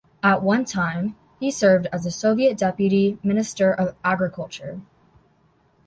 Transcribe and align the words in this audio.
At 0.23 0.41
one 0.41 0.65
time, 0.65 1.15
he 1.39 1.51
served 1.51 1.85
as 1.93 2.05
the 2.05 2.09
Soviet 2.09 2.57
Deputy 2.57 3.19
Minister 3.21 3.71
of 3.71 3.93
Agriculture. 4.03 4.81